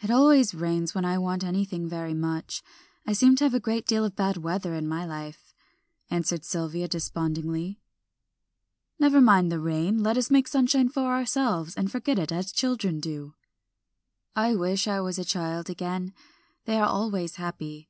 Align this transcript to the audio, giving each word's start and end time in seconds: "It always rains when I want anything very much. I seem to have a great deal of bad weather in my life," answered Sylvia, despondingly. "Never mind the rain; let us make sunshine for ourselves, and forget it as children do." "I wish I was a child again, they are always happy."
"It 0.00 0.10
always 0.10 0.52
rains 0.52 0.94
when 0.94 1.06
I 1.06 1.16
want 1.16 1.42
anything 1.42 1.88
very 1.88 2.12
much. 2.12 2.62
I 3.06 3.14
seem 3.14 3.36
to 3.36 3.44
have 3.44 3.54
a 3.54 3.58
great 3.58 3.86
deal 3.86 4.04
of 4.04 4.14
bad 4.14 4.36
weather 4.36 4.74
in 4.74 4.86
my 4.86 5.06
life," 5.06 5.54
answered 6.10 6.44
Sylvia, 6.44 6.86
despondingly. 6.86 7.80
"Never 8.98 9.18
mind 9.18 9.50
the 9.50 9.58
rain; 9.58 10.02
let 10.02 10.18
us 10.18 10.30
make 10.30 10.46
sunshine 10.46 10.90
for 10.90 11.06
ourselves, 11.10 11.74
and 11.74 11.90
forget 11.90 12.18
it 12.18 12.30
as 12.30 12.52
children 12.52 13.00
do." 13.00 13.32
"I 14.34 14.54
wish 14.54 14.86
I 14.86 15.00
was 15.00 15.18
a 15.18 15.24
child 15.24 15.70
again, 15.70 16.12
they 16.66 16.76
are 16.78 16.84
always 16.86 17.36
happy." 17.36 17.88